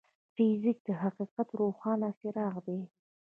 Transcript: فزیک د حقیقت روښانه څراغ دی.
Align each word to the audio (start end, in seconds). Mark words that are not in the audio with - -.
فزیک 0.35 0.77
د 0.87 0.89
حقیقت 1.01 1.47
روښانه 1.59 2.09
څراغ 2.19 2.55
دی. 2.67 2.81